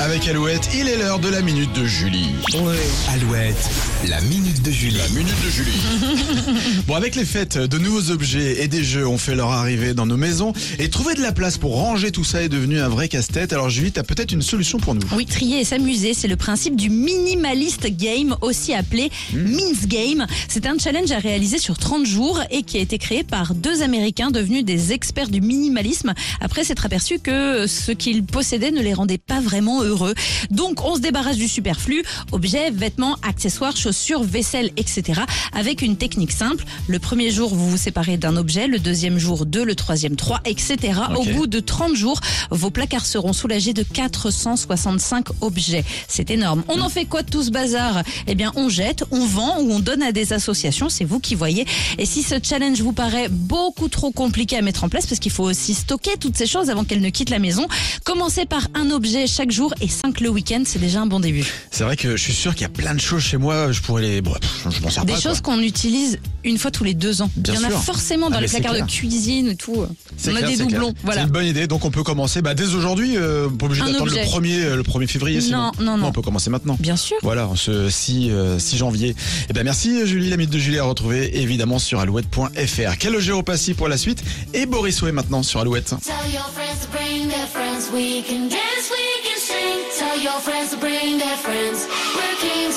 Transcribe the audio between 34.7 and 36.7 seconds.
etc. avec une technique simple.